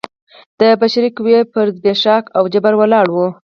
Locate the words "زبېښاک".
1.75-2.25